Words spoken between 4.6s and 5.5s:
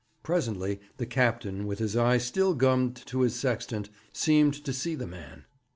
to see the man.